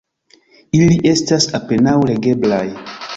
[0.77, 2.63] Ili estas apenaŭ legeblaj.